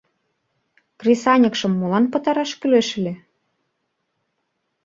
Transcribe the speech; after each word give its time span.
—Кресаньыкшым 0.99 1.73
молан 1.79 2.05
пытараш 2.13 2.51
кӱлеш 2.59 2.87
ыле? 2.99 3.13